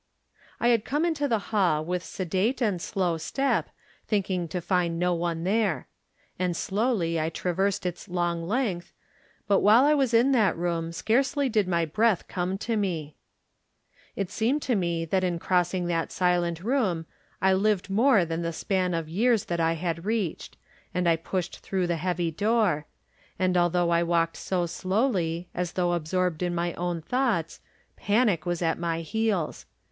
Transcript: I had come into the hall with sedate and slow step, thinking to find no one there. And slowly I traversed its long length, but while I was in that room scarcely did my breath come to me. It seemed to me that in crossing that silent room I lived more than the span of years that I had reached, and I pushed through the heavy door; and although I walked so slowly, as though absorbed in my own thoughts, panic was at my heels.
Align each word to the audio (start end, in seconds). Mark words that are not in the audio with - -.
I 0.59 0.69
had 0.69 0.83
come 0.83 1.05
into 1.05 1.27
the 1.27 1.37
hall 1.53 1.85
with 1.85 2.03
sedate 2.03 2.59
and 2.59 2.81
slow 2.81 3.17
step, 3.17 3.69
thinking 4.07 4.47
to 4.47 4.59
find 4.59 4.97
no 4.97 5.13
one 5.13 5.43
there. 5.43 5.89
And 6.39 6.57
slowly 6.57 7.19
I 7.19 7.29
traversed 7.29 7.85
its 7.85 8.09
long 8.09 8.47
length, 8.47 8.93
but 9.47 9.59
while 9.59 9.85
I 9.85 9.93
was 9.93 10.11
in 10.11 10.31
that 10.31 10.57
room 10.57 10.91
scarcely 10.91 11.49
did 11.49 11.67
my 11.67 11.85
breath 11.85 12.27
come 12.27 12.57
to 12.65 12.75
me. 12.75 13.15
It 14.15 14.31
seemed 14.31 14.63
to 14.63 14.75
me 14.75 15.05
that 15.05 15.23
in 15.23 15.37
crossing 15.37 15.85
that 15.85 16.11
silent 16.11 16.63
room 16.63 17.05
I 17.39 17.53
lived 17.53 17.91
more 17.91 18.25
than 18.25 18.41
the 18.41 18.53
span 18.53 18.95
of 18.95 19.07
years 19.07 19.45
that 19.45 19.59
I 19.59 19.73
had 19.73 20.03
reached, 20.03 20.57
and 20.95 21.07
I 21.07 21.15
pushed 21.15 21.59
through 21.59 21.85
the 21.85 21.97
heavy 21.97 22.31
door; 22.31 22.87
and 23.37 23.55
although 23.55 23.91
I 23.91 24.01
walked 24.01 24.37
so 24.37 24.65
slowly, 24.65 25.49
as 25.53 25.73
though 25.73 25.93
absorbed 25.93 26.41
in 26.41 26.55
my 26.55 26.73
own 26.73 27.03
thoughts, 27.03 27.59
panic 27.97 28.47
was 28.47 28.63
at 28.63 28.79
my 28.79 29.01
heels. 29.01 29.67